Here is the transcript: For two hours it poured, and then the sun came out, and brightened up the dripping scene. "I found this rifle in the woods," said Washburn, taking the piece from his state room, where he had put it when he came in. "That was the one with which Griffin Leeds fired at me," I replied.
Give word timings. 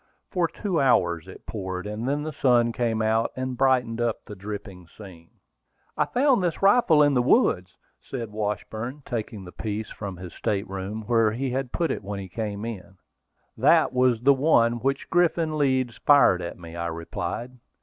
For 0.31 0.47
two 0.47 0.81
hours 0.81 1.27
it 1.27 1.45
poured, 1.45 1.85
and 1.85 2.09
then 2.09 2.23
the 2.23 2.33
sun 2.33 2.71
came 2.71 3.03
out, 3.03 3.31
and 3.35 3.55
brightened 3.55 4.01
up 4.01 4.25
the 4.25 4.35
dripping 4.35 4.87
scene. 4.87 5.29
"I 5.95 6.05
found 6.05 6.41
this 6.41 6.63
rifle 6.63 7.03
in 7.03 7.13
the 7.13 7.21
woods," 7.21 7.77
said 8.01 8.31
Washburn, 8.31 9.03
taking 9.05 9.45
the 9.45 9.51
piece 9.51 9.91
from 9.91 10.17
his 10.17 10.33
state 10.33 10.67
room, 10.67 11.03
where 11.05 11.31
he 11.33 11.51
had 11.51 11.71
put 11.71 11.91
it 11.91 12.03
when 12.03 12.19
he 12.19 12.29
came 12.29 12.65
in. 12.65 12.97
"That 13.55 13.93
was 13.93 14.21
the 14.23 14.33
one 14.33 14.77
with 14.77 14.83
which 14.85 15.09
Griffin 15.11 15.55
Leeds 15.55 15.97
fired 15.99 16.41
at 16.41 16.57
me," 16.57 16.75
I 16.75 16.87
replied. 16.87 17.59